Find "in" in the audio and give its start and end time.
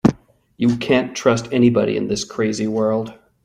1.95-2.07